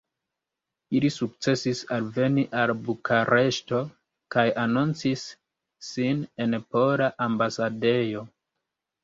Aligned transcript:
Ili 0.99 1.09
sukcesis 1.15 1.81
alveni 1.97 2.45
al 2.61 2.73
Bukareŝto 2.87 3.83
kaj 4.37 4.47
anoncis 4.63 5.27
sin 5.91 6.25
en 6.47 6.59
Pola 6.73 7.13
Ambasadejo. 7.29 8.27